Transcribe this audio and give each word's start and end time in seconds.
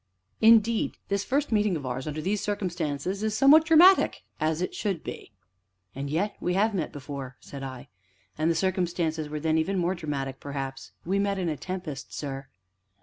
Indeed, 0.41 0.97
this 1.09 1.23
first 1.23 1.51
meeting 1.51 1.75
of 1.75 1.85
ours, 1.85 2.07
under 2.07 2.23
these 2.23 2.41
circumstances, 2.41 3.21
is 3.21 3.37
somewhat 3.37 3.65
dramatic, 3.65 4.23
as 4.39 4.59
it 4.59 4.73
should 4.73 5.03
be." 5.03 5.31
"And 5.93 6.09
yet, 6.09 6.35
we 6.39 6.55
have 6.55 6.73
met 6.73 6.91
before," 6.91 7.37
said 7.39 7.61
I, 7.61 7.87
"and 8.35 8.49
the 8.49 8.55
circumstances 8.55 9.29
were 9.29 9.39
then 9.39 9.59
even 9.59 9.77
more 9.77 9.93
dramatic, 9.93 10.39
perhaps, 10.39 10.91
we 11.05 11.19
met 11.19 11.37
in 11.37 11.49
a 11.49 11.55
tempest, 11.55 12.15
sir." 12.17 12.47